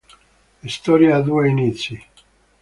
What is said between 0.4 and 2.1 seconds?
La storia ha due inizi.